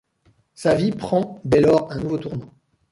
Sa 0.55 0.73
vie 0.73 0.89
prend 0.93 1.39
dès 1.45 1.61
lors 1.61 1.91
un 1.91 1.99
nouveau 1.99 2.17
tournant. 2.17 2.49